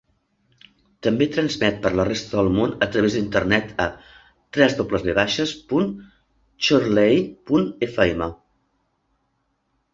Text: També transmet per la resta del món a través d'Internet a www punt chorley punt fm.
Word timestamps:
També 1.07 1.25
transmet 1.35 1.75
per 1.83 1.91
la 1.99 2.05
resta 2.07 2.39
del 2.39 2.49
món 2.55 2.73
a 2.87 2.87
través 2.95 3.17
d'Internet 3.19 3.69
a 3.85 3.87
www 4.59 5.47
punt 5.75 5.95
chorley 6.71 7.23
punt 7.51 7.73
fm. 7.93 8.31